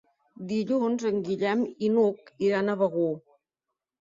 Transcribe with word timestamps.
Dilluns 0.51 1.05
en 1.09 1.19
Guillem 1.27 1.61
i 1.89 1.93
n'Hug 1.97 2.33
iran 2.49 2.73
a 2.75 2.79
Begur. 2.81 3.13